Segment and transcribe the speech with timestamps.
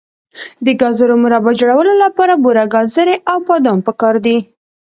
[0.65, 4.37] د ګازرو مربا جوړولو لپاره بوره، ګازرې او بادام پکار دي.